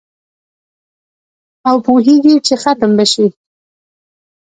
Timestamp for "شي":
3.11-3.25